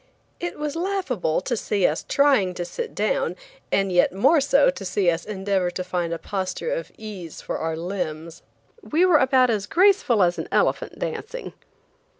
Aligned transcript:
It 0.39 0.57
was 0.57 0.75
laughable 0.75 1.41
to 1.41 1.55
see 1.55 1.85
us 1.85 2.03
trying 2.09 2.55
to 2.55 2.65
sit 2.65 2.95
down, 2.95 3.35
and 3.71 3.91
yet 3.91 4.11
more 4.11 4.41
so 4.41 4.71
to 4.71 4.83
see 4.83 5.11
us 5.11 5.25
endeavor 5.25 5.69
to 5.69 5.83
find 5.83 6.11
a 6.11 6.17
posture 6.17 6.71
of 6.73 6.91
ease 6.97 7.39
for 7.39 7.59
our 7.59 7.77
limbs. 7.77 8.41
We 8.81 9.05
were 9.05 9.19
about 9.19 9.51
as 9.51 9.67
graceful 9.67 10.23
as 10.23 10.39
an 10.39 10.47
elephant 10.51 10.97
dancing. 10.97 11.53